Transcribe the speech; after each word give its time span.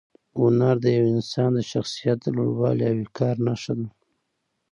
هنر 0.39 0.75
د 0.83 0.85
یو 0.97 1.05
انسان 1.15 1.49
د 1.55 1.59
شخصیت 1.71 2.17
د 2.21 2.27
لوړوالي 2.37 2.85
او 2.91 2.97
وقار 3.05 3.35
نښه 3.47 3.73
ده. 3.79 3.87